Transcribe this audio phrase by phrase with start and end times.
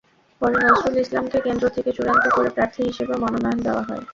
[0.41, 4.03] পরে নজরুল ইসলামকে কেন্দ্র থেকে চূড়ান্ত করে প্রার্থী হিসেবে মনোনয়ন দেওয়া হয়।